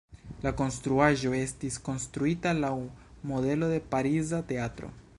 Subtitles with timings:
[0.45, 2.75] La konstruaĵo estis konstruita laŭ
[3.33, 4.95] modelo de pariza teatro.